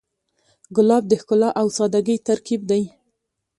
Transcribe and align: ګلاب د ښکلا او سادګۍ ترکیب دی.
ګلاب 0.75 1.03
د 1.07 1.13
ښکلا 1.21 1.49
او 1.59 1.67
سادګۍ 1.77 2.17
ترکیب 2.27 2.61
دی. 2.71 2.83